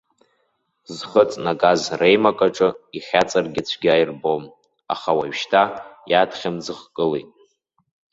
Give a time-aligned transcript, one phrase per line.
[0.95, 4.43] Зхы ҵнагаз реимакаҿы ихьаҵыргьы цәгьа ирбом,
[4.93, 5.63] аха уажәшьҭа
[6.11, 7.29] иадхьымӡӷкылеит.